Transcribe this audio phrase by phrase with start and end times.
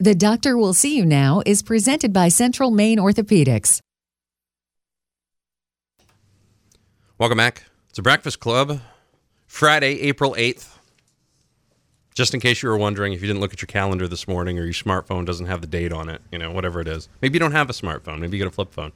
[0.00, 3.80] The Doctor Will See You Now is presented by Central Maine Orthopedics.
[7.18, 7.64] Welcome back.
[7.90, 8.80] It's a Breakfast Club,
[9.48, 10.68] Friday, April 8th.
[12.14, 14.56] Just in case you were wondering if you didn't look at your calendar this morning
[14.56, 17.08] or your smartphone doesn't have the date on it, you know, whatever it is.
[17.20, 18.20] Maybe you don't have a smartphone.
[18.20, 18.92] Maybe you get a flip phone.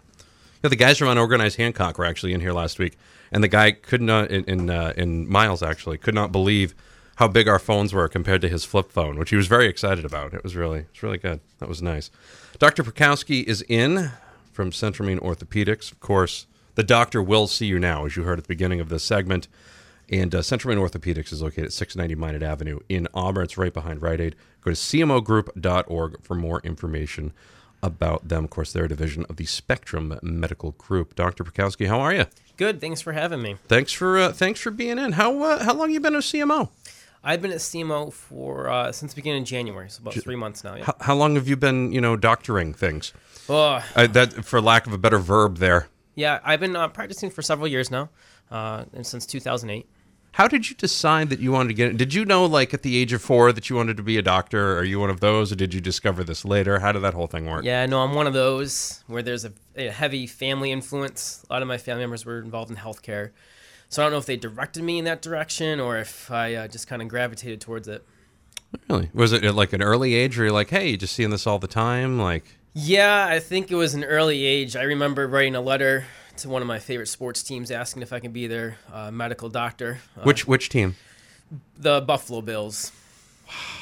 [0.62, 2.96] Yeah, the guys from Unorganized Hancock were actually in here last week,
[3.32, 6.76] and the guy could not, in in, uh, in Miles actually, could not believe
[7.16, 10.04] how big our phones were compared to his flip phone, which he was very excited
[10.04, 10.34] about.
[10.34, 11.40] It was really, it's really good.
[11.58, 12.10] That was nice.
[12.58, 12.82] Dr.
[12.82, 14.10] Perkowski is in
[14.52, 15.92] from Central Maine Orthopedics.
[15.92, 18.88] Of course, the doctor will see you now, as you heard at the beginning of
[18.88, 19.48] this segment.
[20.10, 23.44] And uh, Central Maine Orthopedics is located at 690 Minot Avenue in Auburn.
[23.44, 24.36] It's right behind Rite Aid.
[24.60, 27.32] Go to cmogroup.org for more information
[27.82, 28.44] about them.
[28.44, 31.14] Of course, they're a division of the Spectrum Medical Group.
[31.14, 31.44] Dr.
[31.44, 32.26] Perkowski, how are you?
[32.56, 32.80] Good.
[32.80, 33.56] Thanks for having me.
[33.66, 35.12] Thanks for uh, thanks for being in.
[35.12, 36.68] How uh, how long you been a CMO?
[37.24, 40.64] I've been at CMO for uh, since the beginning of January, so about three months
[40.64, 40.74] now.
[40.76, 40.84] Yeah.
[40.86, 43.12] How, how long have you been, you know, doctoring things?
[43.48, 45.88] Oh, Uh, that, for lack of a better verb, there.
[46.14, 46.40] yeah.
[46.44, 48.10] I've been uh, practicing for several years now,
[48.50, 49.86] uh, and since 2008.
[50.36, 51.96] How did you decide that you wanted to get it?
[51.98, 54.22] Did you know, like, at the age of four, that you wanted to be a
[54.22, 54.78] doctor?
[54.78, 56.78] Are you one of those, or did you discover this later?
[56.80, 57.64] How did that whole thing work?
[57.66, 61.44] Yeah, no, I'm one of those where there's a, a heavy family influence.
[61.50, 63.32] A lot of my family members were involved in healthcare,
[63.92, 66.66] so I don't know if they directed me in that direction or if I uh,
[66.66, 68.02] just kind of gravitated towards it.
[68.88, 69.10] Really?
[69.12, 71.46] Was it at like an early age, where you're like, hey, you just seeing this
[71.46, 72.18] all the time?
[72.18, 74.76] Like, Yeah, I think it was an early age.
[74.76, 76.06] I remember writing a letter
[76.38, 79.50] to one of my favorite sports teams asking if I could be their uh, medical
[79.50, 79.98] doctor.
[80.16, 80.96] Uh, which which team?
[81.76, 82.92] the Buffalo Bills.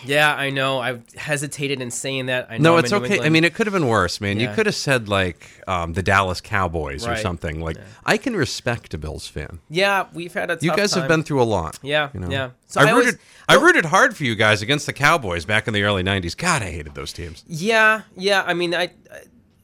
[0.04, 0.78] Yeah, I know.
[0.80, 2.46] I hesitated in saying that.
[2.50, 3.20] I know No, it's okay.
[3.20, 4.40] I mean, it could have been worse, man.
[4.40, 7.60] You could have said like um, the Dallas Cowboys or something.
[7.60, 9.60] Like, I can respect a Bills fan.
[9.68, 10.54] yeah, we've had a.
[10.56, 11.78] Tough You guys have been through a lot.
[11.82, 12.30] Yeah, you know?
[12.30, 12.50] yeah.
[12.66, 13.20] So I, I always- rooted.
[13.48, 16.36] I rooted hard for you guys against the Cowboys back in the early '90s.
[16.36, 17.44] God, I hated those teams.
[17.46, 18.42] Yeah, yeah.
[18.46, 18.91] I mean, I, I-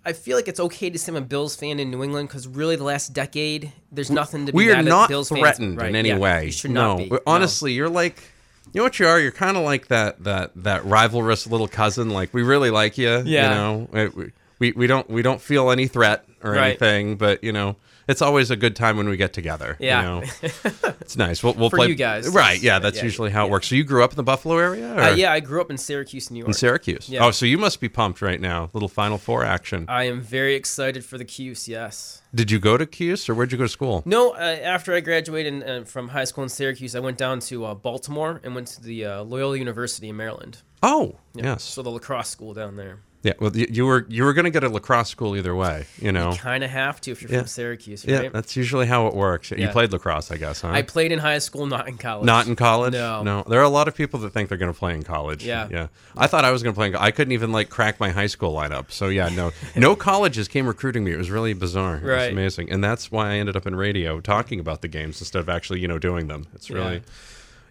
[0.05, 2.47] I feel like it's okay to say I'm a Bills fan in New England because
[2.47, 5.41] really the last decade, there's nothing to be We are mad at not Bills fans.
[5.41, 6.45] threatened Right, in any yeah, way.
[6.45, 7.09] You should no, not be.
[7.09, 8.23] but honestly, you're like,
[8.73, 9.19] you know what you are.
[9.19, 12.11] You're kind of like that that that rivalrous little cousin.
[12.11, 13.23] Like we really like you.
[13.25, 13.49] Yeah.
[13.49, 16.69] You know, we, we we don't we don't feel any threat or Right.
[16.69, 17.77] anything, but you know.
[18.09, 19.77] It's always a good time when we get together.
[19.81, 20.01] Yeah.
[20.01, 20.23] you know?
[21.01, 21.43] it's nice.
[21.43, 22.29] We'll, we'll For play you guys.
[22.29, 22.63] right?
[22.63, 23.51] Yeah, that's Yeah, usually how it yeah.
[23.51, 23.67] works.
[23.67, 24.95] So you grew up in the Buffalo area?
[24.97, 26.47] Uh, yeah, I grew up in Syracuse, New York.
[26.47, 27.09] in Syracuse.
[27.09, 27.25] Yeah.
[27.27, 28.71] Oh, so you must be pumped right now.
[28.75, 29.87] Little Final Four action.
[29.89, 31.67] I am very excited for the Cuse.
[31.67, 32.23] Yes.
[32.33, 34.05] Did you go to Cuse or where'd you go to school?
[34.05, 37.65] No, uh, after I graduated uh, from high school in Syracuse, I went down to
[37.65, 40.59] uh, Baltimore and went to the uh, Loyola University in Maryland.
[40.81, 41.65] Oh, Yeah, yes.
[41.65, 43.01] So the lacrosse school down there.
[43.27, 43.33] Yeah.
[43.41, 45.87] Well, you, you were you were going to get a lacrosse school either way.
[46.01, 46.33] You know.
[46.35, 47.39] Kind of have to if you're Yeah.
[47.41, 48.25] from Syracuse, right?
[48.25, 49.51] Yeah, that's usually how it works.
[49.51, 49.73] You Yeah.
[49.73, 50.69] played lacrosse, I guess, huh?
[50.71, 52.25] I played in high school, not in college.
[52.25, 52.93] Not in college.
[52.93, 53.23] No.
[53.25, 53.45] no.
[53.49, 55.45] There are a lot of people that think they're going to play in college.
[55.45, 55.67] Yeah.
[55.71, 55.89] yeah.
[56.17, 56.87] I thought I was going to play.
[56.89, 58.91] In, I couldn't even like crack my high school lineup.
[58.93, 61.13] So yeah, no, no colleges came recruiting me.
[61.13, 61.97] It was really bizarre.
[61.97, 62.31] It was Right.
[62.33, 65.49] amazing, and that's why I ended up in radio talking about the games instead of
[65.49, 66.47] actually you know doing them.
[66.55, 67.03] It's really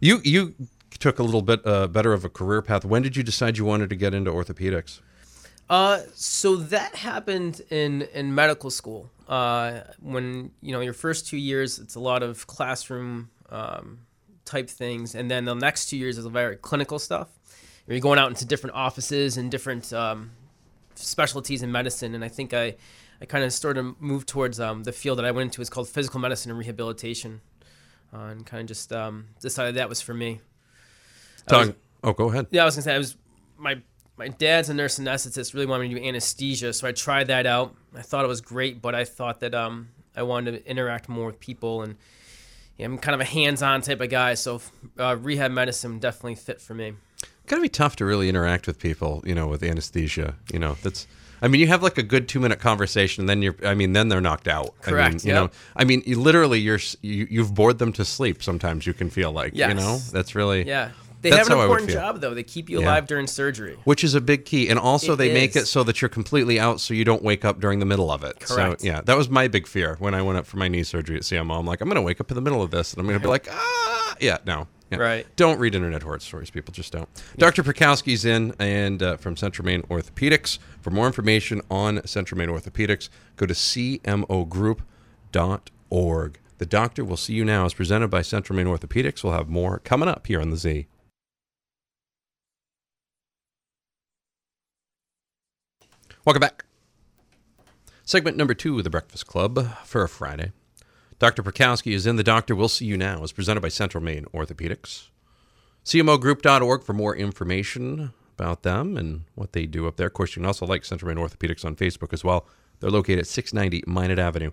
[0.02, 0.54] you you
[1.00, 2.86] took a little bit uh, better of a career path.
[2.86, 5.00] When did you decide you wanted to get into orthopedics?
[5.70, 9.10] Uh, so that happened in in medical school.
[9.28, 14.00] Uh, when you know your first two years, it's a lot of classroom um,
[14.46, 17.30] type things, and then the next two years is very clinical stuff.
[17.88, 20.32] You're going out into different offices and different um,
[20.96, 22.76] specialties in medicine, and I think I
[23.22, 25.62] I kind of started to move towards um, the field that I went into.
[25.62, 27.42] is called physical medicine and rehabilitation,
[28.14, 30.42] uh, and kind of just um, decided that was for me.
[31.48, 31.72] I was-
[32.04, 32.48] oh, go ahead.
[32.52, 33.16] yeah, I was gonna say I was
[33.58, 33.82] my
[34.18, 35.54] my dad's a nurse anesthetist.
[35.54, 37.76] Really wanted me to do anesthesia, so I tried that out.
[37.96, 41.28] I thought it was great, but I thought that um I wanted to interact more
[41.28, 41.96] with people, and
[42.78, 44.34] yeah, I'm kind of a hands-on type of guy.
[44.34, 44.62] So
[44.98, 46.94] uh, rehab medicine definitely fit for me.
[47.48, 50.36] gotta be tough to really interact with people, you know, with anesthesia.
[50.52, 51.08] You know, that's.
[51.42, 53.56] I mean, you have like a good two minute conversation, and then you're.
[53.64, 54.68] I mean, then they're knocked out.
[54.68, 55.44] I mean, Correct, you yep.
[55.44, 56.80] know, I mean, you literally, you're.
[57.02, 58.42] You, you've bored them to sleep.
[58.42, 60.66] Sometimes you can feel like, you know, that's really.
[60.66, 60.92] Yeah,
[61.26, 62.34] they That's have an how I would important job though.
[62.34, 62.86] They keep you Yeah.
[62.86, 63.78] alive during surgery.
[63.84, 66.60] Which is a big key, and also It they make it so that you're completely
[66.60, 68.40] out, so you don't wake up during the middle of it.
[68.40, 68.82] Correct.
[68.82, 71.18] So yeah, that was my big fear when I went up for my knee surgery
[71.18, 71.60] at CMO.
[71.60, 73.28] I'm like, I'm gonna wake up in the middle of this, and I'm gonna be
[73.28, 75.00] like, ah, yeah, no, Yeah.
[75.00, 75.26] Right.
[75.36, 76.72] Don't read internet horror stories, people.
[76.72, 77.10] Just don't.
[77.38, 77.64] Dr.
[77.64, 80.60] Perkowski's in and uh, from Central Maine Orthopedics.
[80.82, 83.54] For more information on Central Maine Orthopedics, go to
[85.34, 86.40] cmogroup.org.
[86.58, 89.24] The doctor will see you now is presented by Central Maine Orthopedics.
[89.24, 90.88] We'll have more coming up here on the Z.
[96.26, 96.66] Welcome back.
[98.04, 100.54] Segment number two of the Breakfast Club for a Friday.
[101.20, 101.44] Dr.
[101.44, 102.16] Perkowski is in.
[102.16, 105.10] The Doctor Will See You Now is presented by Central Maine Orthopedics.
[105.84, 108.12] CMOgroup.org for more information.
[108.34, 110.08] about them and what they do up there.
[110.08, 112.48] Of course, you can also like Central Maine Orthopedics on Facebook as well.
[112.80, 114.50] They're located at 690 Minot Avenue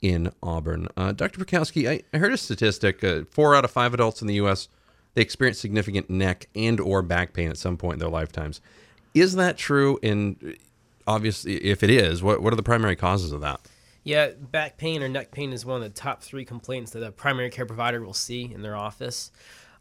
[0.00, 0.88] in Auburn.
[0.96, 1.44] Uh, Dr.
[1.44, 4.68] Perkowski, I, I heard a statistic: uh, four out of five adults in the U.S.
[5.12, 8.62] they experience significant neck and or back pain at some point in their lifetimes.
[9.14, 9.98] Is that true?
[10.02, 10.56] And
[11.06, 13.60] obviously, if it is, what what are the primary causes of that?
[14.04, 17.12] Yeah, back pain or neck pain is one of the top three complaints that a
[17.12, 19.30] primary care provider will see in their office.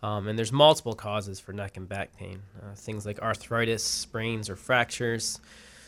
[0.03, 2.41] Um, and there's multiple causes for neck and back pain.
[2.61, 5.39] Uh, things like arthritis, sprains or fractures,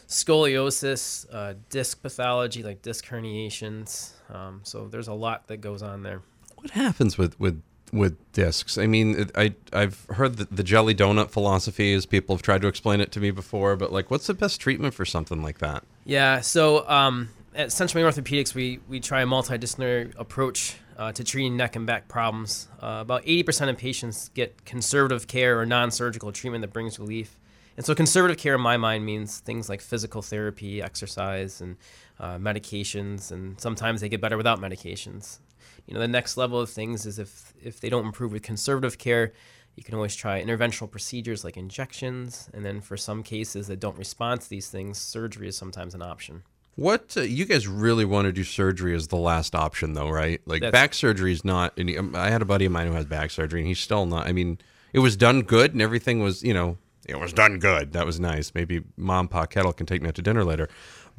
[0.07, 4.11] scoliosis, uh, disc pathology like disc herniations.
[4.33, 6.21] Um, so there's a lot that goes on there.
[6.55, 7.61] What happens with with
[7.93, 8.77] with discs?
[8.77, 12.67] I mean, I I've heard the, the jelly donut philosophy as people have tried to
[12.67, 15.83] explain it to me before, but like, what's the best treatment for something like that?
[16.03, 21.23] Yeah, so um, at Central Maine Orthopedics, we we try a multidisciplinary approach uh, to
[21.23, 22.67] treating neck and back problems.
[22.81, 27.37] Uh, about 80% of patients get conservative care or non-surgical treatment that brings relief.
[27.75, 31.77] And so, conservative care in my mind means things like physical therapy, exercise, and
[32.19, 33.31] uh, medications.
[33.31, 35.39] And sometimes they get better without medications.
[35.85, 38.97] You know, the next level of things is if if they don't improve with conservative
[38.97, 39.33] care,
[39.75, 42.49] you can always try interventional procedures like injections.
[42.53, 46.01] And then for some cases that don't respond to these things, surgery is sometimes an
[46.01, 46.43] option.
[46.75, 50.41] What uh, you guys really want to do surgery as the last option, though, right?
[50.45, 51.73] Like That's- back surgery is not.
[51.77, 54.05] Any, um, I had a buddy of mine who has back surgery, and he's still
[54.05, 54.25] not.
[54.25, 54.57] I mean,
[54.91, 56.77] it was done good, and everything was, you know,
[57.07, 57.93] it was done good.
[57.93, 58.53] That was nice.
[58.55, 60.67] Maybe mom, pa, kettle can take me out to dinner later,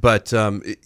[0.01, 0.81] but um, it,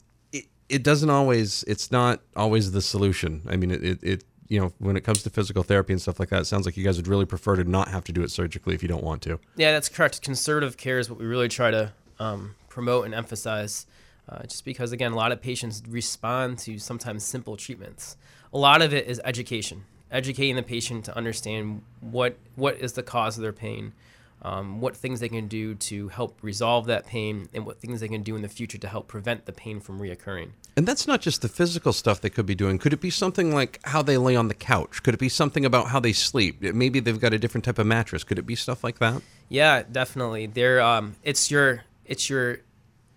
[0.68, 1.64] it doesn't always.
[1.64, 3.42] It's not always the solution.
[3.48, 6.20] I mean, it, it it you know when it comes to physical therapy and stuff
[6.20, 8.22] like that, it sounds like you guys would really prefer to not have to do
[8.22, 9.38] it surgically if you don't want to.
[9.56, 10.22] Yeah, that's correct.
[10.22, 13.86] Conservative care is what we really try to um, promote and emphasize.
[14.28, 18.18] Uh, just because, again, a lot of patients respond to sometimes simple treatments.
[18.52, 23.02] A lot of it is education, educating the patient to understand what what is the
[23.02, 23.94] cause of their pain,
[24.42, 28.08] um, what things they can do to help resolve that pain, and what things they
[28.08, 30.50] can do in the future to help prevent the pain from reoccurring.
[30.76, 32.78] And that's not just the physical stuff they could be doing.
[32.78, 35.02] Could it be something like how they lay on the couch?
[35.02, 36.62] Could it be something about how they sleep?
[36.62, 38.22] Maybe they've got a different type of mattress.
[38.22, 39.22] Could it be stuff like that?
[39.48, 40.46] Yeah, definitely.
[40.46, 42.58] There, um, it's your, it's your.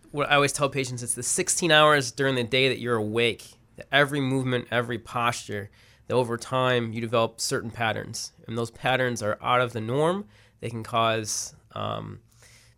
[0.09, 3.45] What I always tell patients, it's the 16 hours during the day that you're awake.
[3.75, 5.69] That every movement, every posture,
[6.11, 10.25] that over time you develop certain patterns, and those patterns are out of the norm.
[10.59, 12.19] They can cause um,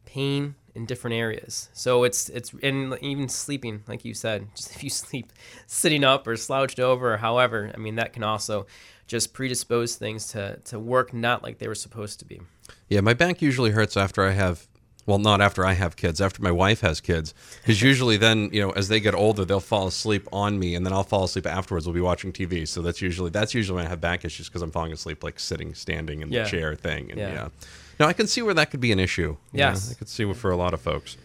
[0.06, 1.70] pain in different areas.
[1.74, 5.34] So it's it's and even sleeping, like you said, just if you sleep
[5.66, 8.68] sitting up or slouched over or however, I mean that can also
[9.08, 12.40] just predispose things to to work not like they were supposed to be.
[12.88, 14.68] Yeah, my back usually hurts after I have.
[15.06, 16.22] Well, not after I have kids.
[16.22, 19.60] After my wife has kids, because usually then you know as they get older, they'll
[19.60, 21.86] fall asleep on me, and then I'll fall asleep afterwards.
[21.86, 24.62] We'll be watching TV, so that's usually that's usually when I have back issues because
[24.62, 26.46] I'm falling asleep like sitting, standing in the Yeah.
[26.46, 27.12] chair thing.
[27.12, 27.34] And yeah.
[27.34, 27.48] Yeah.
[28.00, 29.36] no, I can see where that could be an issue.
[29.52, 31.18] Yeah, I could see for a lot of folks.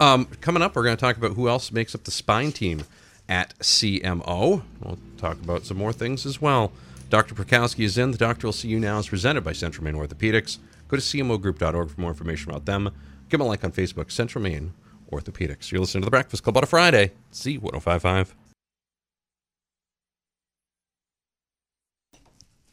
[0.00, 2.82] Um, coming up, we're going to talk about who else makes up the spine team
[3.28, 4.62] at CMO.
[4.82, 6.72] We'll talk about some more things as well.
[7.10, 7.34] Dr.
[7.34, 8.10] Perkowski is in.
[8.10, 10.58] The doctor will see you now is presented by Central Maine Orthopedics.
[10.88, 12.90] Go to cmogroup.org for more information about them.
[13.34, 14.74] Give them a like on Facebook, Central Maine
[15.10, 15.72] Orthopedics.
[15.72, 18.28] You're listening to The Breakfast Club on a Friday, Z1055.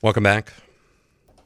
[0.04, 0.54] Welcome back.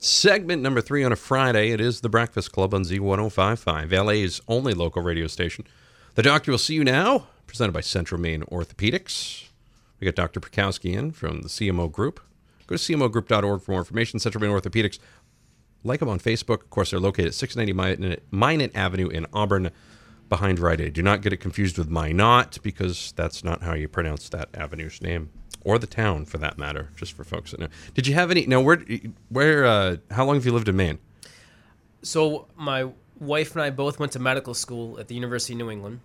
[0.01, 1.71] Segment number three on a Friday.
[1.71, 5.65] It is The Breakfast Club on Z1055, LA's only local radio station.
[6.15, 9.45] The doctor will see you now, presented by Central Maine Orthopedics.
[10.01, 10.41] We got Dr.
[10.41, 12.19] Perkowski in from the CMO Group.
[12.67, 14.19] Go to cmogroup.org for more information.
[14.19, 14.99] Central Maine Orthopedics.
[15.85, 16.63] Like them on Facebook.
[16.63, 19.71] Of course, they're located at 690 Minot, Avenue in Auburn,
[20.27, 20.93] behind Rite Aid.
[20.93, 25.01] Do not get it confused with Minot, because that's not how you pronounce that avenue's
[25.01, 25.29] name,
[25.63, 26.89] or the town for that matter.
[26.95, 27.67] Just for folks that know.
[27.93, 28.45] Did you have any?
[28.45, 28.83] No, where?
[29.29, 29.65] Where?
[29.65, 30.99] Uh, how long have you lived in Maine?
[32.01, 32.89] So my
[33.19, 35.99] wife and I both went to medical school at the University of New England.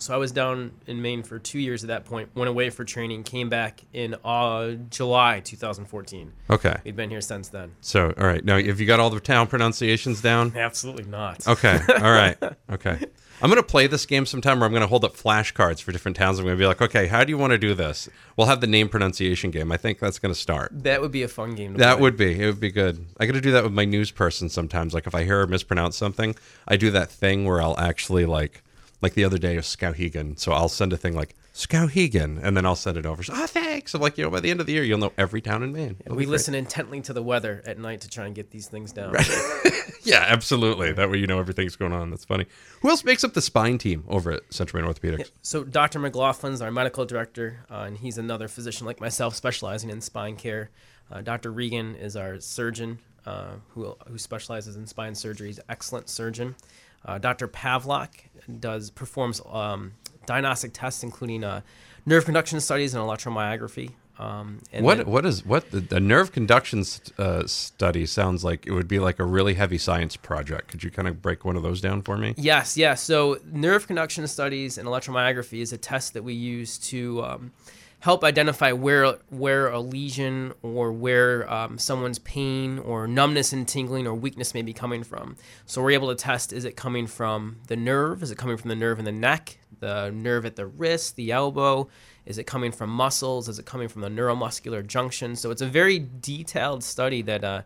[0.00, 2.30] So I was down in Maine for two years at that point.
[2.34, 3.22] Went away for training.
[3.22, 6.32] Came back in uh, July 2014.
[6.48, 6.76] Okay.
[6.84, 7.72] We've been here since then.
[7.82, 8.44] So, all right.
[8.44, 10.52] Now, have you got all the town pronunciations down?
[10.56, 11.46] Absolutely not.
[11.46, 11.78] Okay.
[11.88, 12.36] All right.
[12.70, 12.98] Okay.
[13.42, 15.90] I'm going to play this game sometime where I'm going to hold up flashcards for
[15.92, 16.38] different towns.
[16.38, 18.08] I'm going to be like, okay, how do you want to do this?
[18.36, 19.72] We'll have the name pronunciation game.
[19.72, 20.70] I think that's going to start.
[20.84, 21.72] That would be a fun game.
[21.72, 22.00] To That play.
[22.02, 22.40] would be.
[22.42, 23.04] It would be good.
[23.18, 24.94] I got to do that with my news person sometimes.
[24.94, 26.36] Like if I hear her mispronounce something,
[26.68, 28.62] I do that thing where I'll actually like,
[29.02, 30.38] like the other day of Skowhegan.
[30.38, 33.22] So I'll send a thing like Skowhegan, and then I'll send it over.
[33.22, 33.94] So, oh, thanks.
[33.94, 35.72] I'm like, you know, by the end of the year, you'll know every town in
[35.72, 35.96] Maine.
[36.06, 36.28] We great.
[36.28, 39.14] listen intently to the weather at night to try and get these things down.
[40.02, 40.92] Yeah, absolutely.
[40.92, 42.10] That way you know everything's going on.
[42.10, 42.46] That's funny.
[42.80, 45.30] Who else makes up the spine team over at Central Maine Orthopedics?
[45.42, 46.00] So Dr.
[46.00, 50.70] McLaughlin's our medical director, uh, and he's another physician like myself, specializing in spine care.
[51.10, 51.52] Uh, Dr.
[51.52, 55.48] Regan is our surgeon, uh, who who specializes in spine surgery.
[55.48, 56.54] He's an excellent surgeon.
[57.04, 57.48] Uh, Dr.
[57.48, 58.08] Pavlak
[58.58, 59.92] does performs um,
[60.26, 61.62] diagnostic tests, including uh,
[62.06, 63.92] nerve conduction studies and electromyography.
[64.18, 68.44] Um, and what then- what is what the, the nerve conduction st- uh, study sounds
[68.44, 68.66] like?
[68.66, 70.68] It would be like a really heavy science project.
[70.68, 72.34] Could you kind of break one of those down for me?
[72.36, 73.02] Yes, yes.
[73.02, 77.52] So nerve conduction studies and electromyography is a test that we use to um,
[78.00, 84.06] help identify where where a lesion or where um, someone's pain or numbness and tingling
[84.06, 85.36] or weakness may be coming from.
[85.66, 88.22] So we're able to test: is it coming from the nerve?
[88.22, 89.58] Is it coming from the nerve in the neck?
[89.78, 91.88] The nerve at the wrist, the elbow?
[92.26, 93.48] Is it coming from muscles?
[93.48, 95.36] Is it coming from the neuromuscular junction?
[95.36, 97.62] So it's a very detailed study that uh,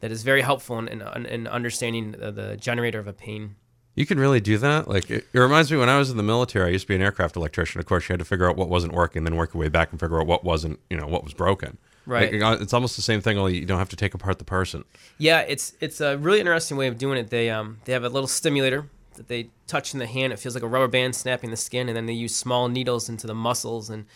[0.00, 3.56] that is very helpful in, in, in understanding the, the generator of a pain.
[3.98, 4.86] You can really do that.
[4.86, 6.68] Like it, it reminds me when I was in the military.
[6.68, 7.80] I used to be an aircraft electrician.
[7.80, 9.90] Of course, you had to figure out what wasn't working, then work your way back
[9.90, 10.78] and figure out what wasn't.
[10.88, 11.78] You know what was broken.
[12.06, 12.32] Right.
[12.32, 13.38] Like, it's almost the same thing.
[13.38, 14.84] Only you don't have to take apart the person.
[15.18, 17.30] Yeah, it's it's a really interesting way of doing it.
[17.30, 20.32] They um they have a little stimulator that they touch in the hand.
[20.32, 23.08] It feels like a rubber band snapping the skin, and then they use small needles
[23.08, 24.06] into the muscles and.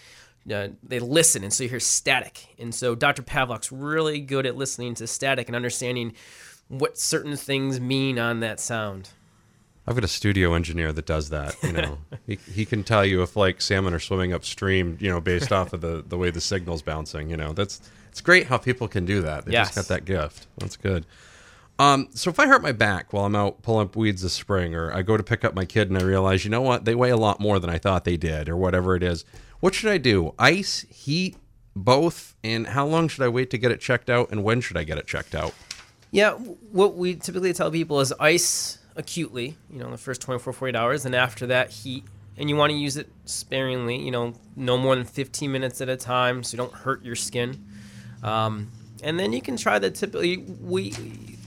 [0.53, 2.49] Uh, they listen, and so you hear static.
[2.59, 3.23] And so Dr.
[3.23, 6.15] Pavlak's really good at listening to static and understanding
[6.67, 9.11] what certain things mean on that sound.
[9.87, 11.57] I've got a studio engineer that does that.
[11.63, 14.97] You know, he, he can tell you if like salmon are swimming upstream.
[15.01, 17.31] You know, based off of the the way the signal's bouncing.
[17.31, 19.47] You know, that's it's great how people can do that.
[19.47, 19.75] They Yes.
[19.75, 20.47] just got that gift.
[20.59, 21.07] That's good.
[21.79, 24.75] Um, so if I hurt my back while I'm out pulling up weeds this spring,
[24.75, 26.95] or I go to pick up my kid and I realize, you know what, they
[26.95, 29.25] weigh a lot more than I thought they did, or whatever it is,
[29.61, 30.35] what should I do?
[30.39, 31.37] Ice, heat,
[31.75, 34.77] both, and how long should I wait to get it checked out, and when should
[34.77, 35.55] I get it checked out?
[36.11, 40.77] Yeah, what we typically tell people is ice acutely, you know, the first 24, 48
[40.77, 42.05] hours, and after that, heat.
[42.37, 45.89] And you want to use it sparingly, you know, no more than 15 minutes at
[45.89, 47.63] a time so you don't hurt your skin.
[48.23, 48.71] Um,
[49.03, 50.95] and then you can try the typically, we,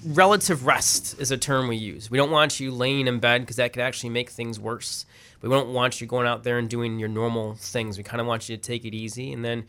[0.06, 2.12] relative rest is a term we use.
[2.12, 5.06] We don't want you laying in bed because that could actually make things worse.
[5.42, 7.98] We don't want you going out there and doing your normal things.
[7.98, 9.32] We kind of want you to take it easy.
[9.32, 9.66] And then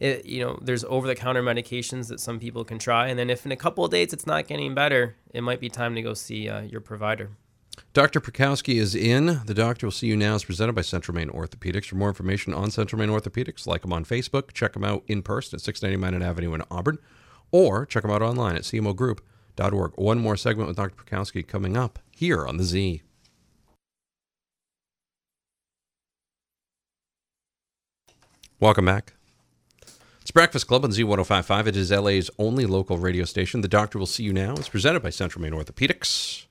[0.00, 3.52] it, you know, there's over-the-counter medications that some people can try, and then if in
[3.52, 6.48] a couple of days it's not getting better, it might be time to go see
[6.48, 7.30] uh, your provider.
[7.92, 8.20] Dr.
[8.20, 9.40] Perkowski is in.
[9.46, 11.86] The Doctor Will See You Now is presented by Central Maine Orthopedics.
[11.86, 15.22] For more information on Central Maine Orthopedics, like them on Facebook, check them out in
[15.22, 16.98] person at 690 Minot Avenue in Auburn,
[17.50, 19.92] or check them out online at cmogroup.org.
[19.96, 20.94] One more segment with Dr.
[20.94, 23.02] Perkowski coming up here on the Z.
[28.60, 29.14] Welcome back.
[30.34, 31.68] It's Breakfast Club on Z1055.
[31.68, 33.60] It is LA's only local radio station.
[33.60, 36.46] The Doctor Will See You Now is presented by Central Maine Orthopedics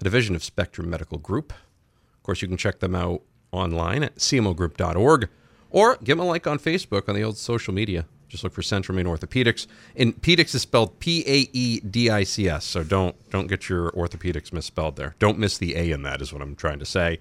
[0.00, 1.52] a division of Spectrum Medical Group.
[1.52, 5.28] Of course, you can check them out online at cmogroup.org
[5.70, 8.06] or give them a like on Facebook on the old social media.
[8.28, 9.66] Just look for Central Maine Orthopedics.
[9.96, 13.68] And Pedix is spelled P A E D I C S, so don't don't get
[13.68, 15.16] your orthopedics misspelled there.
[15.18, 17.18] Don't miss the A in that is what I'm trying to say.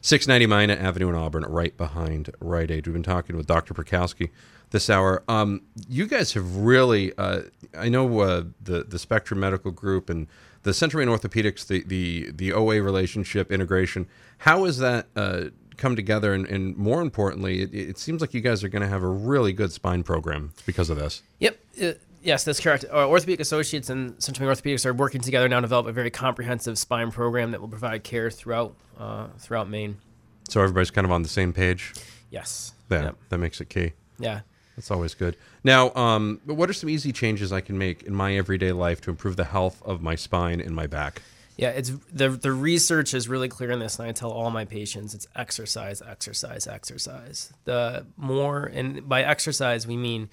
[0.00, 2.86] 690 Minot Avenue in Auburn, right behind Rite Aid.
[2.88, 3.74] We've been talking with Dr.
[3.74, 4.30] Perkowski
[4.70, 5.22] this hour.
[5.28, 7.42] Um, you guys have really, uh,
[7.76, 10.26] I know uh, the the Spectrum Medical Group and
[10.64, 14.06] the Central Maine Orthopedics, the the the OA relationship integration.
[14.38, 15.44] How has that uh,
[15.76, 16.34] come together?
[16.34, 19.08] And, and more importantly, it, it seems like you guys are going to have a
[19.08, 21.22] really good spine program because of this.
[21.38, 21.58] Yep.
[21.82, 21.92] Uh,
[22.22, 22.84] yes, that's correct.
[22.90, 26.10] Our Orthopedic Associates and Central Maine Orthopedics are working together now to develop a very
[26.10, 29.98] comprehensive spine program that will provide care throughout uh, throughout Maine.
[30.48, 31.92] So everybody's kind of on the same page.
[32.30, 32.72] Yes.
[32.88, 33.16] That Yep.
[33.30, 33.92] that makes it key.
[34.18, 34.40] Yeah.
[34.76, 35.36] That's always good.
[35.64, 39.10] Now, um, what are some easy changes I can make in my everyday life to
[39.10, 41.22] improve the health of my spine and my back?
[41.56, 44.66] Yeah, it's the the research is really clear in this, and I tell all my
[44.66, 47.52] patients it's exercise, exercise, exercise.
[47.64, 50.28] The more, and by exercise we mean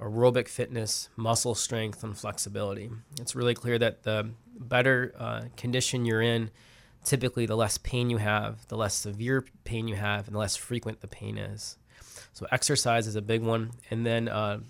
[0.00, 2.90] aerobic fitness, muscle strength, and flexibility.
[3.20, 6.50] It's really clear that the better uh, condition you're in,
[7.04, 10.56] typically the less pain you have, the less severe pain you have, and the less
[10.56, 11.76] frequent the pain is.
[12.34, 14.60] So exercise is a big one, and then uh,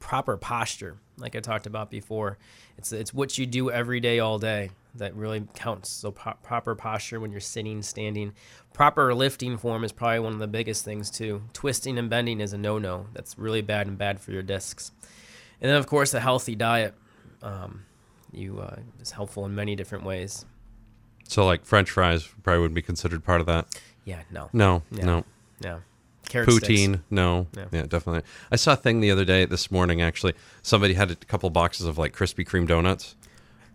[0.00, 2.38] proper posture, like I talked about before.
[2.76, 5.88] It's it's what you do every day, all day that really counts.
[5.90, 8.32] So pro- proper posture when you're sitting, standing.
[8.72, 11.42] Proper lifting form is probably one of the biggest things too.
[11.52, 13.06] Twisting and bending is a no-no.
[13.12, 14.90] That's really bad and bad for your discs.
[15.60, 16.94] And then of course a healthy diet.
[17.42, 17.84] Um,
[18.32, 20.44] you uh, is helpful in many different ways.
[21.28, 23.66] So, like French fries probably wouldn't be considered part of that.
[24.04, 25.04] Yeah, no, No, Yeah.
[25.04, 25.24] no.
[25.60, 25.78] yeah.
[26.28, 26.48] Carrot.
[26.48, 27.46] Poutine, no.
[27.56, 27.66] Yeah.
[27.72, 27.82] Yeah.
[27.82, 28.22] definitely.
[28.50, 30.34] I saw a thing the other day, this morning actually.
[30.62, 33.16] Somebody had a couple boxes of like Krispy Kreme donuts,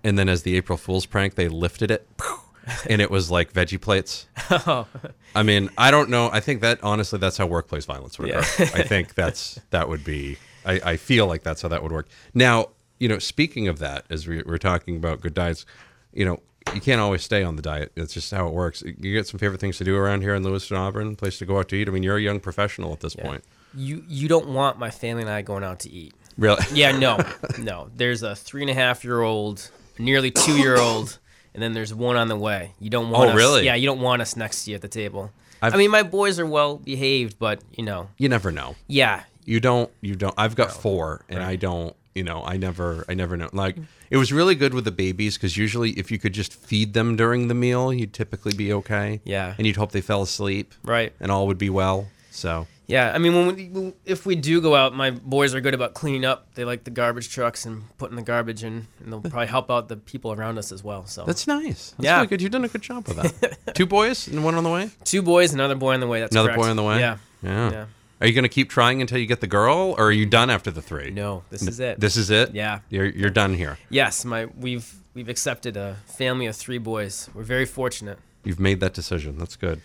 [0.03, 2.07] and then as the April Fool's prank, they lifted it,
[2.89, 4.27] and it was like veggie plates.
[4.51, 4.87] Oh.
[5.35, 6.29] I mean, I don't know.
[6.31, 8.39] I think that honestly, that's how workplace violence would Yeah.
[8.39, 10.37] I think that's that would be.
[10.65, 12.07] I, I feel like that's how that would work.
[12.33, 15.65] Now, you know, speaking of that, as we, we're talking about good diets,
[16.13, 16.39] you know,
[16.73, 17.91] you can't always stay on the diet.
[17.95, 18.81] It's just how it works.
[18.83, 21.59] You get some favorite things to do around here in Lewiston, Auburn, place to go
[21.59, 21.87] out to eat.
[21.87, 23.43] I mean, you're a young professional at this point.
[23.75, 26.13] You you don't want my family and I going out to eat.
[26.37, 26.63] Really?
[26.73, 27.19] Yeah, no,
[27.59, 27.89] no.
[27.95, 31.19] There's a three and a half year old, nearly two year old,
[31.53, 32.73] and then there's one on the way.
[32.79, 33.29] You don't want.
[33.29, 33.65] Oh, us, really?
[33.65, 35.31] Yeah, you don't want us next to you at the table.
[35.61, 38.75] I've- I mean, my boys are well behaved, but you know, You never know.
[38.87, 39.91] yeah, You don't.
[40.01, 40.33] You don't.
[40.37, 41.95] I've got four, and I don't.
[42.15, 43.05] You know, I never.
[43.07, 43.49] I never know.
[43.53, 43.85] Like mm.
[44.09, 47.15] it was really good with the babies because usually, if you could just feed them
[47.15, 49.21] during the meal, you'd typically be okay.
[49.23, 49.53] Yeah.
[49.57, 50.73] And you'd hope they fell asleep.
[50.83, 51.13] Right.
[51.19, 52.07] And all would be well.
[52.31, 52.67] So.
[52.87, 53.11] yeah.
[53.13, 56.25] I mean, when we, if we do go out, my boys are good about cleaning
[56.25, 56.47] up.
[56.55, 59.87] They like the garbage trucks and putting the garbage in, and they'll probably help out
[59.89, 61.05] the people around us as well.
[61.05, 61.91] So That's nice.
[61.91, 62.15] That's Yeah.
[62.15, 62.41] really good.
[62.41, 63.57] You've done a good job with that.
[63.75, 64.89] Two boys and one on the way.
[65.03, 66.21] two boys, another boy on the way.
[66.21, 66.61] That's Another correct.
[66.61, 66.99] boy on the way.
[66.99, 67.17] Yeah.
[67.43, 67.71] Yeah.
[67.71, 67.85] Yeah.
[68.21, 70.49] Are you going to keep trying until you get the girl, or are you done
[70.49, 71.09] after the three?
[71.09, 71.99] No, this is it.
[71.99, 72.53] This is it.
[72.53, 72.79] Yeah.
[72.89, 73.77] You're you're done here.
[73.89, 77.29] Yes, my we've we've accepted a family of three boys.
[77.33, 78.19] We're very fortunate.
[78.43, 79.37] You've made that decision.
[79.37, 79.81] That's good.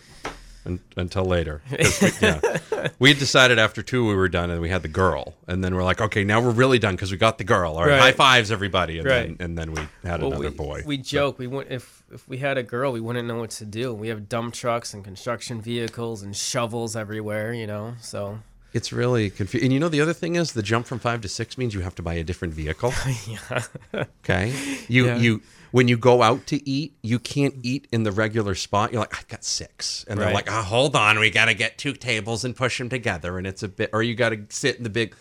[0.65, 1.61] Un until later.
[1.71, 1.85] We,
[2.21, 2.39] yeah.
[2.99, 5.83] we decided after two we were done, and we had the girl, and then we're
[5.83, 7.73] like, okay, now we're really done because we got the girl.
[7.77, 7.99] All right, Right.
[7.99, 9.37] high fives, everybody, and Right.
[9.37, 10.83] then and then we had Well, another we, boy.
[10.85, 13.65] We joke we would if if we had a girl, we wouldn't know what to
[13.65, 13.93] do.
[13.93, 17.95] We have dump trucks and construction vehicles and shovels everywhere, you know.
[18.01, 18.39] So
[18.73, 19.67] It's really confusing.
[19.67, 21.81] And you know, the other thing is the jump from five to six means you
[21.81, 22.91] have to buy a different vehicle.
[24.23, 24.53] Okay.
[24.87, 25.17] You Yeah.
[25.17, 25.41] you
[25.75, 28.93] when you go out to eat, you can't eat in the regular spot.
[28.93, 31.77] You're like, I've got six, and they're like, oh, hold on, we got to get
[31.77, 34.77] two tables and push them together, and it's a bit, or you got to sit
[34.77, 35.13] in the big,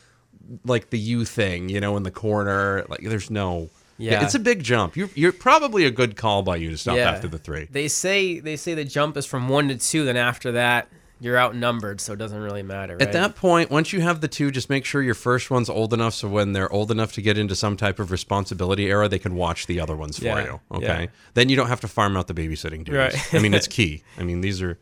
[0.65, 2.87] like the U thing, you know, in the corner.
[2.89, 3.69] Like, there's no.
[3.99, 4.23] Yeah.
[4.23, 4.97] it's a big jump.
[4.97, 7.67] You're you're probably a good call by you to stop yeah, after the three.
[7.69, 10.05] They say they say the jump is from one to two.
[10.05, 10.87] Then after that,
[11.21, 12.97] you're outnumbered, so it doesn't really matter.
[13.01, 15.95] At that point, once you have the two, just make sure your first one's old
[15.95, 19.19] enough so when they're old enough to get into some type of responsibility era, they
[19.19, 20.61] can watch the other ones for Yeah, you.
[20.73, 21.03] Okay.
[21.05, 21.07] yeah.
[21.35, 22.95] Then you don't have to farm out the babysitting duties.
[23.15, 23.35] Right.
[23.35, 24.03] I mean, it's key.
[24.19, 24.79] I mean, these are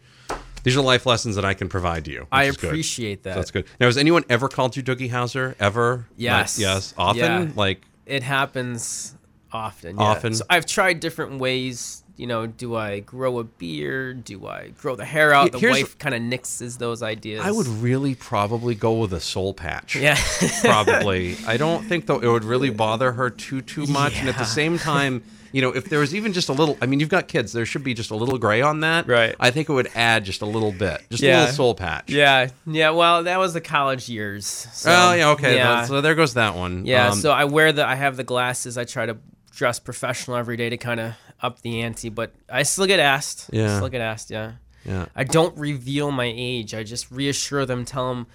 [0.65, 2.27] these are life lessons that I can provide you.
[2.31, 3.35] I appreciate that.
[3.35, 3.67] So that's good.
[3.81, 5.55] Now, has anyone ever called you Doogie Howser?
[5.59, 6.07] Ever?
[6.17, 6.59] Yes.
[6.59, 6.95] Yes.
[6.97, 7.21] Often?
[7.49, 7.49] Yeah.
[7.57, 9.15] Like, it happens
[9.53, 9.99] often.
[9.99, 10.35] Often?
[10.35, 12.05] So I've tried different ways.
[12.17, 14.25] You know, do I grow a beard?
[14.25, 15.53] Do I grow the hair out?
[15.53, 17.41] The here's- wife kind of nixes those ideas.
[17.45, 19.97] I would really probably go with a soul patch.
[19.97, 20.19] Yeah.
[20.61, 21.37] probably.
[21.47, 24.19] I don't think though it would really bother her too too much.
[24.19, 25.23] And at the same time,
[25.53, 27.53] you know, if there was even just a little, I mean, you've got kids.
[27.53, 29.07] There should be just a little gray on that.
[29.07, 29.35] Right.
[29.41, 32.11] I think it would add just a little bit, just a little soul patch.
[32.11, 32.49] yeah.
[32.67, 32.91] Yeah.
[32.91, 34.47] Well, that was the college years.
[34.47, 35.31] So, oh yeah.
[35.31, 35.57] Okay.
[35.57, 35.85] Yeah.
[35.87, 36.85] So there goes that one.
[36.87, 37.09] yeah.
[37.09, 37.87] Um, so I wear the.
[37.87, 38.77] I have the glasses.
[38.79, 39.17] I try to
[39.51, 41.13] dress professional every day to kind of
[41.43, 43.51] up the ante, but I still get asked.
[43.53, 43.75] Yeah.
[43.75, 44.31] I Still get asked.
[44.31, 44.53] Yeah.
[44.85, 45.07] yeah.
[45.15, 46.75] I don't reveal my age.
[46.75, 48.27] I just reassure them, tell them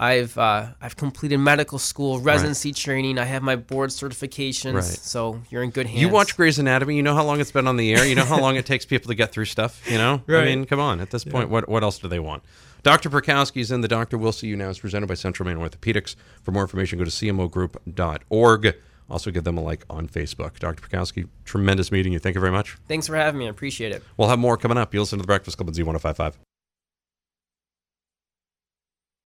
[0.00, 3.18] I've uh, I've completed medical school, residency training.
[3.18, 4.72] I have my board certifications.
[4.72, 4.82] Right.
[4.82, 6.00] So you're in good hands.
[6.00, 6.96] You watch Grey's Anatomy.
[6.96, 8.06] You know how long it's been on the air.
[8.06, 9.82] You know how long it takes people to get through stuff.
[9.90, 10.22] You know.
[10.26, 11.02] I mean, come on.
[11.02, 12.42] At this point, what what else do they want?
[12.82, 13.10] Dr.
[13.10, 13.82] Perkowski's in.
[13.82, 16.16] The Doctor Will See You Now is presented by Central Maine Orthopedics.
[16.42, 18.76] For more information, go to cmogroup.org.
[19.10, 20.58] Also, give them a like on Facebook.
[20.58, 20.80] Dr.
[20.82, 22.18] Perkowski, tremendous meeting you.
[22.18, 22.76] Thank you very much.
[22.88, 23.46] Thanks for having me.
[23.46, 24.02] I appreciate it.
[24.16, 24.94] We'll have more coming up.
[24.94, 26.34] You listen to the Breakfast Club on Z1055.